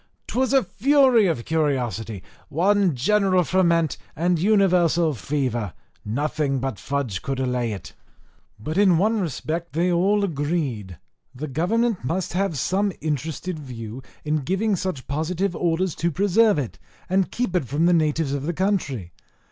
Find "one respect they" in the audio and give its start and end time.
8.97-9.91